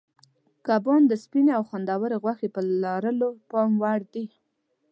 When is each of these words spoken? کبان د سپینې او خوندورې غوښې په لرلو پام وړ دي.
کبان 0.67 1.01
د 1.07 1.13
سپینې 1.23 1.51
او 1.57 1.63
خوندورې 1.69 2.17
غوښې 2.23 2.47
په 2.55 2.61
لرلو 2.83 3.29
پام 3.49 3.71
وړ 3.81 3.99
دي. 4.13 4.25